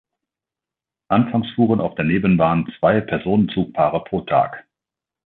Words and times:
Anfangs 1.09 1.51
fuhren 1.53 1.79
auf 1.79 1.93
der 1.93 2.05
Nebenbahn 2.05 2.67
zwei 2.79 3.01
Personenzugpaare 3.01 4.03
pro 4.03 4.21
Tag. 4.21 4.65